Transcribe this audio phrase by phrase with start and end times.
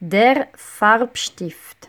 [0.00, 1.88] Der Farbstift.